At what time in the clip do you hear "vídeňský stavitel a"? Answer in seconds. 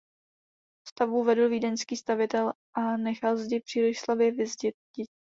1.49-2.97